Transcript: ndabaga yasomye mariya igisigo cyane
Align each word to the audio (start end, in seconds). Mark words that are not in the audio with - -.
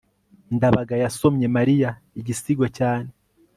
ndabaga 0.55 0.95
yasomye 1.03 1.47
mariya 1.57 1.89
igisigo 2.19 2.65
cyane 2.77 3.09